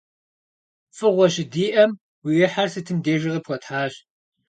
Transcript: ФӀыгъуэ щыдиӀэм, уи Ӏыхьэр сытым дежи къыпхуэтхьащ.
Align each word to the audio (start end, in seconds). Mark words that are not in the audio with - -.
ФӀыгъуэ 0.95 1.27
щыдиӀэм, 1.33 1.91
уи 2.23 2.33
Ӏыхьэр 2.39 2.69
сытым 2.73 2.97
дежи 3.03 3.29
къыпхуэтхьащ. 3.33 3.93